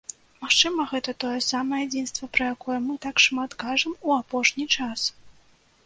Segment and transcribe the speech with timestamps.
[0.43, 4.99] Магчыма, гэта тое самае адзінства, пра якое мы так шмат кажам у апошні час.